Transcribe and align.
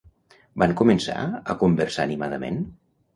Van 0.61 0.71
començar 0.79 1.17
a 1.55 1.57
conversar 1.65 2.07
animadament? 2.11 2.59